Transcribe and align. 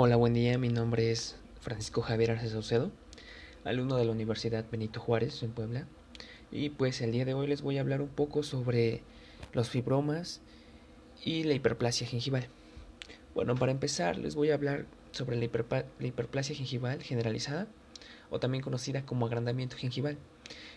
Hola, 0.00 0.14
buen 0.14 0.32
día. 0.32 0.56
Mi 0.58 0.68
nombre 0.68 1.10
es 1.10 1.34
Francisco 1.60 2.02
Javier 2.02 2.30
Arce 2.30 2.48
Saucedo, 2.50 2.92
alumno 3.64 3.96
de 3.96 4.04
la 4.04 4.12
Universidad 4.12 4.64
Benito 4.70 5.00
Juárez 5.00 5.42
en 5.42 5.50
Puebla. 5.50 5.88
Y 6.52 6.68
pues 6.68 7.00
el 7.00 7.10
día 7.10 7.24
de 7.24 7.34
hoy 7.34 7.48
les 7.48 7.62
voy 7.62 7.78
a 7.78 7.80
hablar 7.80 8.00
un 8.00 8.08
poco 8.08 8.44
sobre 8.44 9.02
los 9.52 9.70
fibromas 9.70 10.40
y 11.24 11.42
la 11.42 11.54
hiperplasia 11.54 12.06
gingival. 12.06 12.46
Bueno, 13.34 13.56
para 13.56 13.72
empezar 13.72 14.18
les 14.18 14.36
voy 14.36 14.52
a 14.52 14.54
hablar 14.54 14.86
sobre 15.10 15.34
la, 15.34 15.44
hiperplasia 15.46 16.54
gingival 16.54 17.02
generalizada 17.02 17.66
o 18.30 18.38
también 18.38 18.62
conocida 18.62 19.04
como 19.04 19.26
agrandamiento 19.26 19.76
gingival. 19.76 20.16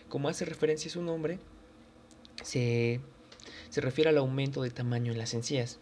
Como 0.08 0.30
hace 0.30 0.44
referencia 0.46 0.90
su 0.90 1.00
nombre, 1.00 1.38
se, 2.42 2.98
se 3.70 3.80
refiere 3.82 4.10
al 4.10 4.18
aumento 4.18 4.62
de 4.62 4.70
tamaño 4.70 5.12
en 5.12 5.18
las 5.18 5.32
encías 5.32 5.78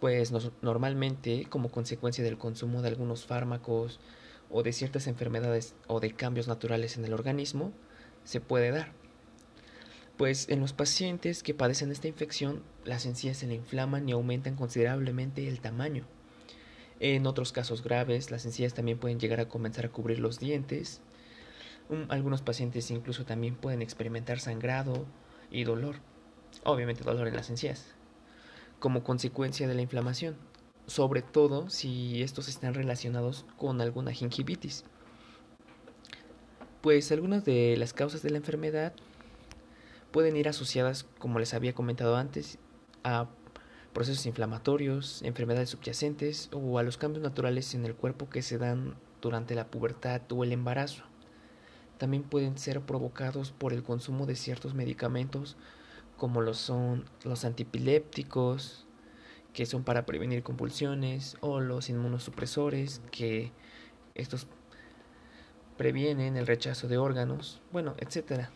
pues 0.00 0.32
normalmente 0.62 1.46
como 1.48 1.70
consecuencia 1.70 2.24
del 2.24 2.38
consumo 2.38 2.82
de 2.82 2.88
algunos 2.88 3.24
fármacos 3.24 4.00
o 4.50 4.62
de 4.62 4.72
ciertas 4.72 5.06
enfermedades 5.06 5.74
o 5.86 6.00
de 6.00 6.12
cambios 6.12 6.48
naturales 6.48 6.96
en 6.96 7.04
el 7.04 7.14
organismo 7.14 7.72
se 8.24 8.40
puede 8.40 8.70
dar. 8.70 8.92
Pues 10.16 10.48
en 10.48 10.60
los 10.60 10.72
pacientes 10.72 11.42
que 11.42 11.54
padecen 11.54 11.90
esta 11.90 12.06
infección, 12.06 12.62
las 12.84 13.04
encías 13.04 13.36
se 13.36 13.48
le 13.48 13.54
inflaman 13.54 14.08
y 14.08 14.12
aumentan 14.12 14.54
considerablemente 14.54 15.48
el 15.48 15.60
tamaño. 15.60 16.06
En 17.00 17.26
otros 17.26 17.50
casos 17.50 17.82
graves, 17.82 18.30
las 18.30 18.44
encías 18.46 18.74
también 18.74 18.98
pueden 18.98 19.18
llegar 19.18 19.40
a 19.40 19.48
comenzar 19.48 19.86
a 19.86 19.90
cubrir 19.90 20.20
los 20.20 20.38
dientes. 20.38 21.00
algunos 22.08 22.42
pacientes 22.42 22.90
incluso 22.90 23.24
también 23.24 23.56
pueden 23.56 23.82
experimentar 23.82 24.38
sangrado 24.38 25.04
y 25.50 25.64
dolor. 25.64 25.96
Obviamente 26.62 27.02
dolor 27.02 27.26
en 27.26 27.34
las 27.34 27.50
encías 27.50 27.94
como 28.84 29.02
consecuencia 29.02 29.66
de 29.66 29.72
la 29.72 29.80
inflamación, 29.80 30.36
sobre 30.86 31.22
todo 31.22 31.70
si 31.70 32.22
estos 32.22 32.48
están 32.48 32.74
relacionados 32.74 33.46
con 33.56 33.80
alguna 33.80 34.12
gingivitis. 34.12 34.84
Pues 36.82 37.10
algunas 37.10 37.46
de 37.46 37.78
las 37.78 37.94
causas 37.94 38.20
de 38.20 38.28
la 38.28 38.36
enfermedad 38.36 38.92
pueden 40.12 40.36
ir 40.36 40.50
asociadas, 40.50 41.06
como 41.18 41.38
les 41.38 41.54
había 41.54 41.74
comentado 41.74 42.14
antes, 42.14 42.58
a 43.04 43.30
procesos 43.94 44.26
inflamatorios, 44.26 45.22
enfermedades 45.22 45.70
subyacentes 45.70 46.50
o 46.52 46.78
a 46.78 46.82
los 46.82 46.98
cambios 46.98 47.22
naturales 47.22 47.74
en 47.74 47.86
el 47.86 47.94
cuerpo 47.94 48.28
que 48.28 48.42
se 48.42 48.58
dan 48.58 48.96
durante 49.22 49.54
la 49.54 49.68
pubertad 49.68 50.20
o 50.30 50.44
el 50.44 50.52
embarazo. 50.52 51.04
También 51.96 52.22
pueden 52.22 52.58
ser 52.58 52.82
provocados 52.82 53.50
por 53.50 53.72
el 53.72 53.82
consumo 53.82 54.26
de 54.26 54.36
ciertos 54.36 54.74
medicamentos 54.74 55.56
como 56.16 56.40
lo 56.40 56.54
son 56.54 57.04
los 57.24 57.44
antipilépticos, 57.44 58.83
que 59.54 59.64
son 59.64 59.84
para 59.84 60.04
prevenir 60.04 60.42
convulsiones, 60.42 61.36
o 61.40 61.60
los 61.60 61.88
inmunosupresores, 61.88 63.00
que 63.10 63.52
estos 64.14 64.46
previenen 65.78 66.36
el 66.36 66.46
rechazo 66.46 66.88
de 66.88 66.98
órganos, 66.98 67.62
bueno, 67.72 67.94
etcétera. 67.98 68.50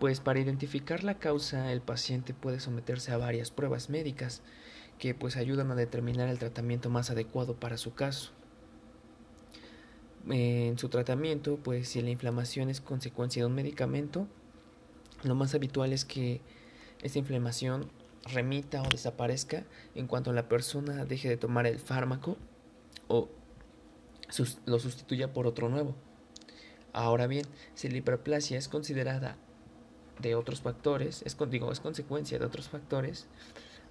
Pues 0.00 0.20
para 0.20 0.40
identificar 0.40 1.04
la 1.04 1.18
causa, 1.18 1.72
el 1.72 1.80
paciente 1.80 2.34
puede 2.34 2.60
someterse 2.60 3.12
a 3.12 3.16
varias 3.18 3.50
pruebas 3.50 3.88
médicas 3.88 4.42
que 4.98 5.14
pues 5.14 5.36
ayudan 5.36 5.70
a 5.70 5.76
determinar 5.76 6.28
el 6.28 6.38
tratamiento 6.38 6.90
más 6.90 7.10
adecuado 7.10 7.54
para 7.54 7.78
su 7.78 7.94
caso. 7.94 8.32
En 10.28 10.76
su 10.78 10.88
tratamiento, 10.88 11.56
pues 11.62 11.88
si 11.88 12.02
la 12.02 12.10
inflamación 12.10 12.68
es 12.68 12.80
consecuencia 12.80 13.42
de 13.42 13.46
un 13.46 13.54
medicamento, 13.54 14.26
lo 15.22 15.34
más 15.36 15.54
habitual 15.54 15.92
es 15.92 16.04
que 16.04 16.40
esta 17.02 17.18
inflamación 17.18 17.90
remita 18.32 18.82
o 18.82 18.88
desaparezca 18.88 19.64
en 19.94 20.06
cuanto 20.06 20.32
la 20.32 20.48
persona 20.48 21.04
deje 21.04 21.28
de 21.28 21.36
tomar 21.36 21.66
el 21.66 21.78
fármaco 21.78 22.36
o 23.08 23.28
lo 24.66 24.78
sustituya 24.78 25.32
por 25.32 25.46
otro 25.46 25.68
nuevo. 25.68 25.94
Ahora 26.92 27.26
bien, 27.26 27.46
si 27.74 27.88
la 27.88 27.98
hiperplasia 27.98 28.58
es 28.58 28.68
considerada 28.68 29.36
de 30.20 30.34
otros 30.34 30.60
factores, 30.60 31.22
es, 31.22 31.36
digo, 31.50 31.72
es 31.72 31.80
consecuencia 31.80 32.38
de 32.38 32.46
otros 32.46 32.68
factores, 32.68 33.26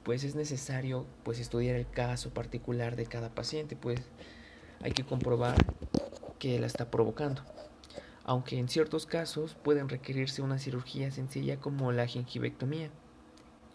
pues 0.03 0.23
es 0.23 0.35
necesario 0.35 1.05
pues 1.23 1.39
estudiar 1.39 1.75
el 1.75 1.89
caso 1.89 2.33
particular 2.33 2.95
de 2.95 3.05
cada 3.05 3.29
paciente, 3.29 3.75
pues 3.75 4.01
hay 4.81 4.91
que 4.91 5.05
comprobar 5.05 5.55
que 6.39 6.59
la 6.59 6.67
está 6.67 6.89
provocando 6.89 7.43
aunque 8.23 8.57
en 8.57 8.69
ciertos 8.69 9.05
casos 9.05 9.55
pueden 9.55 9.89
requerirse 9.89 10.41
una 10.41 10.57
cirugía 10.57 11.11
sencilla 11.11 11.59
como 11.59 11.91
la 11.91 12.07
gingivectomía, 12.07 12.89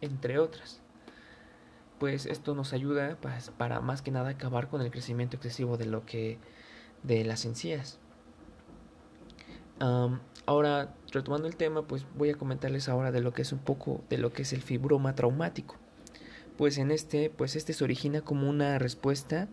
entre 0.00 0.38
otras. 0.38 0.81
Pues 1.98 2.26
esto 2.26 2.54
nos 2.54 2.72
ayuda 2.72 3.16
pues, 3.20 3.50
para 3.59 3.81
más 3.81 4.03
que 4.03 4.10
nada 4.10 4.31
acabar 4.31 4.69
con 4.69 4.81
el 4.82 4.91
crecimiento 4.91 5.36
excesivo 5.36 5.76
de 5.76 5.86
lo 5.86 6.06
que 6.06 6.38
de 7.03 7.25
las 7.25 7.44
encías. 7.44 7.98
ahora, 10.47 10.94
retomando 11.12 11.47
el 11.47 11.56
tema, 11.56 11.82
pues 11.82 12.06
voy 12.16 12.31
a 12.31 12.34
comentarles 12.34 12.88
ahora 12.88 13.12
de 13.12 13.20
lo 13.20 13.32
que 13.32 13.42
es 13.42 13.53
un 13.53 13.59
poco 13.59 14.03
de 14.09 14.19
lo 14.19 14.32
que 14.32 14.42
es 14.42 14.53
el 14.53 14.62
fibroma 14.62 15.14
traumático. 15.14 15.76
Pues 16.56 16.78
en 16.78 16.91
este, 16.91 17.30
pues 17.30 17.54
este 17.56 17.72
se 17.72 17.84
origina 17.84 18.20
como 18.20 18.48
una 18.48 18.78
respuesta 18.78 19.48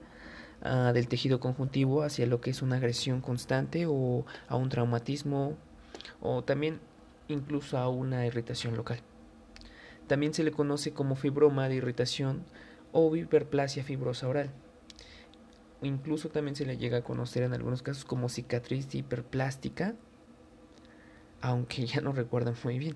Ah, 0.68 0.94
del 0.94 1.08
tejido 1.08 1.40
conjuntivo 1.40 2.02
hacia 2.02 2.26
lo 2.26 2.42
que 2.42 2.50
es 2.50 2.64
una 2.64 2.78
agresión 2.78 3.22
constante 3.22 3.86
o 3.88 4.26
a 4.48 4.56
un 4.56 4.70
traumatismo 4.70 5.56
o 6.22 6.44
también 6.44 6.80
incluso 7.28 7.78
a 7.78 7.88
una 7.90 8.26
irritación 8.26 8.76
local. 8.76 9.00
También 10.08 10.34
se 10.34 10.44
le 10.44 10.52
conoce 10.52 10.92
como 10.92 11.16
fibroma 11.16 11.68
de 11.68 11.76
irritación 11.76 12.44
o 12.92 13.16
hiperplasia 13.16 13.84
fibrosa 13.84 14.28
oral. 14.28 14.52
Incluso 15.82 16.30
también 16.30 16.56
se 16.56 16.66
le 16.66 16.78
llega 16.78 17.00
a 17.00 17.04
conocer 17.04 17.44
en 17.44 17.54
algunos 17.54 17.82
casos 17.82 18.06
como 18.06 18.30
cicatriz 18.30 18.94
hiperplástica, 18.94 19.96
aunque 21.42 21.86
ya 21.88 22.02
no 22.02 22.12
recuerdan 22.12 22.56
muy 22.64 22.80
bien. 22.80 22.96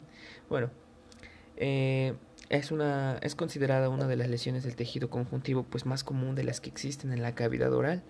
Bueno, 0.50 0.69
eh, 1.58 2.14
es, 2.50 2.72
una, 2.72 3.18
es 3.22 3.36
considerada 3.36 3.90
una 3.90 4.08
de 4.08 4.16
las 4.16 4.30
lesiones 4.30 4.64
del 4.64 4.75
tejido 4.75 5.09
conjuntivo 5.09 5.64
pues 5.64 5.86
más 5.86 6.03
común 6.03 6.36
de 6.36 6.44
las 6.44 6.62
que 6.62 6.69
existen 6.69 7.12
en 7.12 7.22
la 7.22 7.36
cavidad 7.36 7.74
oral 7.74 8.03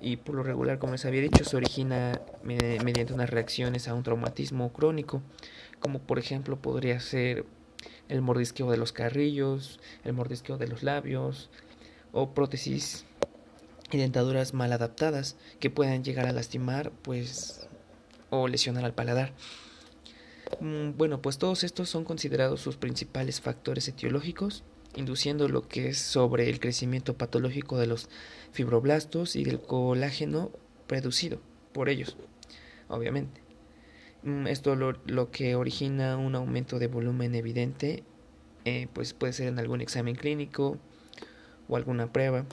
y 0.00 0.16
por 0.16 0.34
lo 0.34 0.42
regular, 0.42 0.78
como 0.78 0.92
les 0.92 1.04
había 1.04 1.20
dicho, 1.20 1.44
se 1.44 1.56
origina 1.56 2.20
mediante 2.42 3.12
unas 3.12 3.30
reacciones 3.30 3.88
a 3.88 3.94
un 3.94 4.04
traumatismo 4.04 4.72
crónico, 4.72 5.22
como 5.80 6.00
por 6.00 6.18
ejemplo 6.18 6.56
podría 6.60 7.00
ser 7.00 7.44
el 8.08 8.22
mordisqueo 8.22 8.70
de 8.70 8.76
los 8.76 8.92
carrillos, 8.92 9.80
el 10.04 10.12
mordisqueo 10.12 10.58
de 10.58 10.68
los 10.68 10.82
labios 10.82 11.50
o 12.12 12.34
prótesis 12.34 13.04
y 13.90 13.98
dentaduras 13.98 14.54
mal 14.54 14.72
adaptadas 14.72 15.36
que 15.60 15.70
puedan 15.70 16.04
llegar 16.04 16.26
a 16.26 16.32
lastimar 16.32 16.90
pues 17.02 17.68
o 18.30 18.48
lesionar 18.48 18.84
al 18.84 18.94
paladar. 18.94 19.32
Mm, 20.60 20.96
bueno, 20.96 21.20
pues 21.20 21.38
todos 21.38 21.64
estos 21.64 21.88
son 21.88 22.04
considerados 22.04 22.60
sus 22.60 22.76
principales 22.76 23.40
factores 23.40 23.88
etiológicos, 23.88 24.64
induciendo 24.96 25.48
lo 25.48 25.68
que 25.68 25.88
es 25.88 25.98
sobre 25.98 26.48
el 26.48 26.60
crecimiento 26.60 27.16
patológico 27.16 27.78
de 27.78 27.86
los 27.86 28.08
fibroblastos 28.52 29.36
y 29.36 29.44
del 29.44 29.60
colágeno 29.60 30.50
producido 30.86 31.40
por 31.72 31.88
ellos, 31.88 32.16
obviamente. 32.88 33.47
Mm, 34.22 34.46
esto 34.46 34.74
lo, 34.74 34.92
lo 35.06 35.30
que 35.30 35.54
origina 35.54 36.16
un 36.16 36.34
aumento 36.34 36.78
de 36.78 36.88
volumen 36.88 37.34
evidente, 37.34 38.02
eh, 38.64 38.88
pues 38.92 39.14
puede 39.14 39.32
ser 39.32 39.48
en 39.48 39.58
algún 39.58 39.80
examen 39.80 40.16
clínico 40.16 40.78
o 41.68 41.76
alguna 41.76 42.12
prueba, 42.12 42.44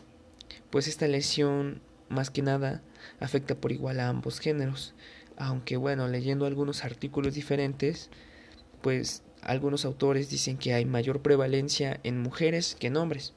pues 0.70 0.88
esta 0.88 1.08
lesión 1.08 1.82
más 2.10 2.30
que 2.30 2.42
nada 2.42 2.82
afecta 3.20 3.56
por 3.56 3.72
igual 3.72 4.00
a 4.00 4.10
ambos 4.10 4.40
géneros, 4.40 4.94
aunque 5.38 5.78
bueno, 5.78 6.08
leyendo 6.08 6.46
algunos 6.46 6.84
artículos 6.86 7.34
diferentes, 7.34 8.10
pues 8.82 9.24
algunos 9.42 9.86
autores 9.86 10.30
dicen 10.30 10.58
que 10.58 10.74
hay 10.74 10.86
mayor 10.86 11.22
prevalencia 11.22 12.00
en 12.04 12.22
mujeres 12.22 12.76
que 12.80 12.88
en 12.88 12.98
hombres. 12.98 13.34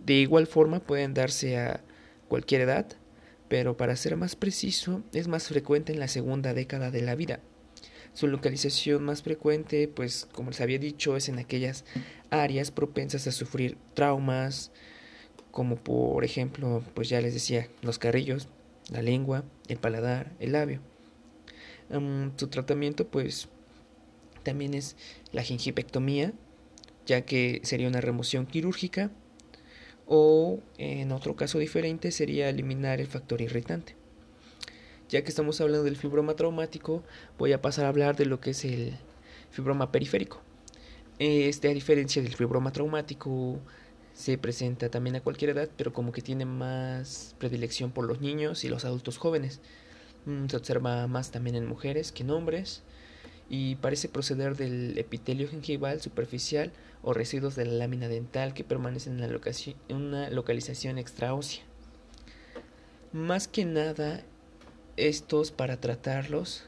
De 0.00 0.14
igual 0.14 0.46
forma 0.46 0.80
pueden 0.80 1.14
darse 1.14 1.58
a 1.58 1.80
cualquier 2.28 2.62
edad, 2.62 2.86
pero 3.48 3.76
para 3.76 3.96
ser 3.96 4.16
más 4.16 4.36
preciso 4.36 5.02
es 5.12 5.28
más 5.28 5.48
frecuente 5.48 5.92
en 5.92 6.00
la 6.00 6.08
segunda 6.08 6.54
década 6.54 6.90
de 6.90 7.02
la 7.02 7.14
vida. 7.14 7.40
Su 8.12 8.28
localización 8.28 9.04
más 9.04 9.22
frecuente, 9.22 9.88
pues 9.88 10.28
como 10.32 10.50
les 10.50 10.60
había 10.60 10.78
dicho, 10.78 11.16
es 11.16 11.28
en 11.28 11.38
aquellas 11.38 11.84
áreas 12.30 12.70
propensas 12.70 13.26
a 13.26 13.32
sufrir 13.32 13.76
traumas, 13.94 14.70
como 15.50 15.76
por 15.76 16.24
ejemplo, 16.24 16.82
pues 16.94 17.08
ya 17.08 17.20
les 17.20 17.34
decía, 17.34 17.68
los 17.82 17.98
carrillos, 17.98 18.48
la 18.90 19.02
lengua, 19.02 19.44
el 19.68 19.78
paladar, 19.78 20.32
el 20.38 20.52
labio 20.52 20.80
su 22.36 22.48
tratamiento 22.48 23.06
pues 23.06 23.48
también 24.42 24.74
es 24.74 24.96
la 25.32 25.42
gingivectomía, 25.42 26.32
ya 27.06 27.22
que 27.22 27.60
sería 27.64 27.88
una 27.88 28.00
remoción 28.00 28.46
quirúrgica 28.46 29.10
o 30.06 30.60
en 30.78 31.12
otro 31.12 31.36
caso 31.36 31.58
diferente 31.58 32.10
sería 32.10 32.48
eliminar 32.48 33.00
el 33.00 33.06
factor 33.06 33.40
irritante. 33.40 33.96
Ya 35.08 35.22
que 35.22 35.28
estamos 35.28 35.60
hablando 35.60 35.84
del 35.84 35.96
fibroma 35.96 36.34
traumático, 36.34 37.02
voy 37.38 37.52
a 37.52 37.62
pasar 37.62 37.84
a 37.84 37.88
hablar 37.88 38.16
de 38.16 38.26
lo 38.26 38.40
que 38.40 38.50
es 38.50 38.64
el 38.64 38.94
fibroma 39.50 39.92
periférico. 39.92 40.42
Este, 41.18 41.68
a 41.68 41.74
diferencia 41.74 42.22
del 42.22 42.34
fibroma 42.34 42.72
traumático, 42.72 43.60
se 44.14 44.38
presenta 44.38 44.88
también 44.88 45.16
a 45.16 45.20
cualquier 45.20 45.50
edad, 45.50 45.68
pero 45.76 45.92
como 45.92 46.12
que 46.12 46.22
tiene 46.22 46.44
más 46.44 47.34
predilección 47.38 47.90
por 47.90 48.06
los 48.06 48.20
niños 48.20 48.64
y 48.64 48.68
los 48.68 48.84
adultos 48.84 49.18
jóvenes. 49.18 49.60
Mm, 50.24 50.46
se 50.46 50.56
observa 50.56 51.06
más 51.06 51.30
también 51.30 51.56
en 51.56 51.66
mujeres 51.66 52.12
que 52.12 52.22
en 52.22 52.30
hombres 52.30 52.82
y 53.48 53.76
parece 53.76 54.08
proceder 54.08 54.56
del 54.56 54.96
epitelio 54.98 55.48
gengival 55.48 56.00
superficial 56.00 56.72
o 57.02 57.12
residuos 57.12 57.54
de 57.54 57.66
la 57.66 57.74
lámina 57.74 58.08
dental 58.08 58.54
que 58.54 58.64
permanecen 58.64 59.22
en 59.22 59.96
una 59.96 60.30
localización 60.30 60.98
extraósea. 60.98 61.62
Más 63.12 63.46
que 63.46 63.64
nada, 63.64 64.22
estos 64.96 65.50
para 65.50 65.80
tratarlos 65.80 66.64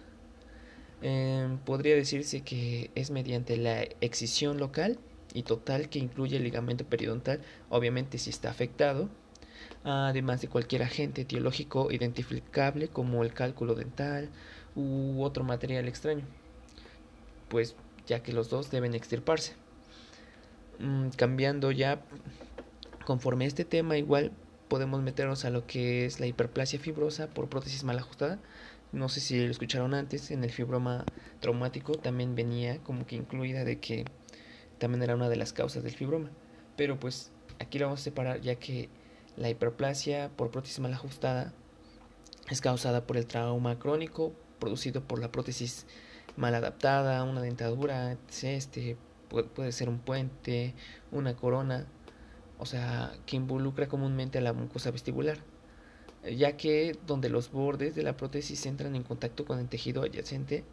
em, 1.02 1.58
podría 1.58 1.96
decirse 1.96 2.42
que 2.42 2.90
es 2.94 3.10
mediante 3.10 3.56
la 3.56 3.82
excisión 4.00 4.58
local 4.58 4.98
y 5.32 5.42
total 5.42 5.88
que 5.88 5.98
incluye 5.98 6.36
el 6.36 6.44
ligamento 6.44 6.84
periodontal, 6.84 7.40
obviamente 7.70 8.18
si 8.18 8.30
está 8.30 8.50
afectado, 8.50 9.08
además 9.84 10.40
de 10.40 10.48
cualquier 10.48 10.82
agente 10.82 11.22
etiológico 11.22 11.90
identificable 11.90 12.88
como 12.88 13.22
el 13.22 13.32
cálculo 13.32 13.74
dental 13.74 14.30
u 14.74 15.22
otro 15.22 15.42
material 15.42 15.88
extraño 15.88 16.24
pues 17.48 17.76
ya 18.06 18.22
que 18.22 18.32
los 18.32 18.48
dos 18.48 18.70
deben 18.70 18.94
extirparse. 18.94 19.54
Mm, 20.78 21.08
cambiando 21.10 21.70
ya, 21.70 22.00
conforme 23.04 23.44
a 23.44 23.48
este 23.48 23.64
tema, 23.64 23.96
igual 23.96 24.32
podemos 24.68 25.02
meternos 25.02 25.44
a 25.44 25.50
lo 25.50 25.66
que 25.66 26.06
es 26.06 26.20
la 26.20 26.26
hiperplasia 26.26 26.78
fibrosa 26.78 27.28
por 27.28 27.48
prótesis 27.48 27.84
mal 27.84 27.98
ajustada. 27.98 28.38
No 28.92 29.08
sé 29.08 29.20
si 29.20 29.44
lo 29.44 29.50
escucharon 29.50 29.94
antes, 29.94 30.30
en 30.30 30.44
el 30.44 30.50
fibroma 30.50 31.04
traumático 31.40 31.92
también 31.92 32.34
venía 32.34 32.78
como 32.78 33.06
que 33.06 33.16
incluida 33.16 33.64
de 33.64 33.78
que 33.78 34.04
también 34.78 35.02
era 35.02 35.14
una 35.14 35.28
de 35.28 35.36
las 35.36 35.52
causas 35.52 35.82
del 35.82 35.94
fibroma. 35.94 36.30
Pero 36.76 36.98
pues 36.98 37.32
aquí 37.58 37.78
lo 37.78 37.86
vamos 37.86 38.00
a 38.00 38.04
separar 38.04 38.40
ya 38.40 38.56
que 38.56 38.88
la 39.36 39.50
hiperplasia 39.50 40.30
por 40.36 40.50
prótesis 40.50 40.78
mal 40.80 40.92
ajustada 40.92 41.52
es 42.50 42.60
causada 42.60 43.06
por 43.06 43.16
el 43.16 43.26
trauma 43.26 43.78
crónico 43.78 44.32
producido 44.58 45.02
por 45.02 45.18
la 45.18 45.32
prótesis 45.32 45.86
mal 46.36 46.54
adaptada, 46.54 47.24
una 47.24 47.40
dentadura, 47.40 48.16
este 48.42 48.96
puede, 49.28 49.72
ser 49.72 49.88
un 49.88 49.98
puente, 49.98 50.74
una 51.10 51.34
corona, 51.34 51.86
o 52.58 52.66
sea, 52.66 53.12
que 53.26 53.36
involucra 53.36 53.88
comúnmente 53.88 54.38
a 54.38 54.40
la 54.40 54.52
mucosa 54.52 54.90
vestibular, 54.90 55.38
ya 56.36 56.56
que 56.56 56.96
donde 57.06 57.28
los 57.28 57.50
bordes 57.50 57.94
de 57.94 58.02
la 58.02 58.16
prótesis 58.16 58.66
entran 58.66 58.94
en 58.94 59.02
contacto 59.02 59.44
con 59.44 59.58
el 59.58 59.68
tejido 59.68 60.02
adyacente, 60.02 60.64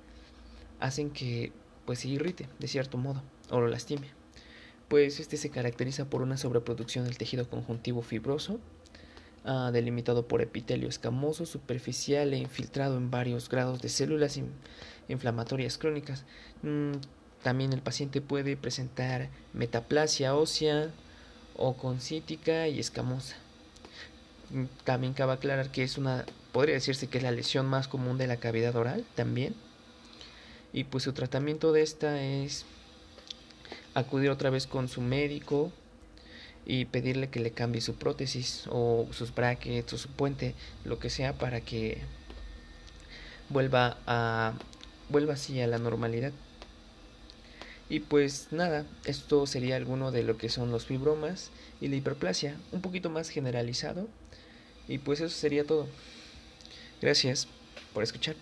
hacen 0.80 1.12
que 1.12 1.52
pues 1.86 2.00
se 2.00 2.10
irrite 2.10 2.48
de 2.60 2.68
cierto 2.68 2.98
modo 2.98 3.22
o 3.50 3.60
lo 3.60 3.68
lastime. 3.68 4.08
Pues 4.88 5.20
este 5.20 5.38
se 5.38 5.50
caracteriza 5.50 6.10
por 6.10 6.22
una 6.22 6.38
sobreproducción 6.38 7.06
del 7.06 7.18
tejido 7.18 7.50
conjuntivo 7.50 8.02
fibroso, 8.02 8.60
ah, 9.46 9.72
delimitado 9.72 10.28
por 10.28 10.42
epitelio 10.42 10.90
escamoso, 10.90 11.46
superficial 11.46 12.34
e 12.34 12.38
infiltrado 12.38 12.98
en 12.98 13.12
varios 13.12 13.50
grados 13.50 13.82
de 13.82 13.90
células 13.90 14.40
inflamatorias 15.08 15.78
crónicas. 15.78 16.26
Mm, 16.62 16.94
también 17.44 17.74
el 17.74 17.82
paciente 17.82 18.22
puede 18.22 18.56
presentar 18.56 19.30
metaplasia 19.54 20.36
ósea 20.36 20.90
o 21.56 21.76
concítica 21.76 22.68
y 22.68 22.80
escamosa. 22.80 23.36
Mm, 24.52 24.66
también 24.84 25.14
cabe 25.14 25.34
aclarar 25.34 25.72
que 25.72 25.84
es 25.84 25.98
una, 25.98 26.26
podría 26.52 26.76
decirse 26.76 27.08
que 27.08 27.18
es 27.18 27.24
la 27.24 27.32
lesión 27.32 27.66
más 27.66 27.88
común 27.88 28.18
de 28.18 28.28
la 28.28 28.38
cavidad 28.38 28.76
oral 28.76 29.06
también. 29.16 29.56
Y 30.72 30.86
pues 30.86 31.04
su 31.04 31.14
tratamiento 31.14 31.72
de 31.72 31.82
esta 31.82 32.22
es 32.22 32.66
acudir 33.94 34.30
otra 34.30 34.50
vez 34.50 34.68
con 34.68 34.88
su 34.88 35.02
médico 35.02 35.72
y 36.66 36.86
pedirle 36.86 37.30
que 37.30 37.40
le 37.40 37.52
cambie 37.52 37.82
su 37.82 37.96
prótesis 37.96 38.66
o 38.70 39.08
sus 39.12 39.34
brackets 39.34 39.94
o 39.94 39.98
su 39.98 40.10
puente, 40.10 40.56
lo 40.86 41.00
que 41.00 41.10
sea 41.10 41.34
para 41.34 41.62
que 41.62 42.00
vuelva 43.50 43.98
a 44.08 44.54
vuelva 45.10 45.34
así 45.34 45.60
a 45.62 45.68
la 45.68 45.78
normalidad. 45.78 46.32
Y 47.90 48.00
pues 48.00 48.48
nada, 48.52 48.86
esto 49.06 49.46
sería 49.46 49.76
alguno 49.76 50.12
de 50.12 50.24
lo 50.24 50.38
que 50.38 50.50
son 50.50 50.72
los 50.72 50.86
fibromas 50.86 51.52
y 51.82 51.90
la 51.90 51.96
hiperplasia, 51.96 52.58
un 52.72 52.82
poquito 52.82 53.10
más 53.10 53.30
generalizado. 53.30 54.08
Y 54.88 54.98
pues 54.98 55.20
eso 55.20 55.36
sería 55.36 55.66
todo. 55.66 55.88
Gracias 57.02 57.48
por 57.94 58.04
escuchar. 58.04 58.36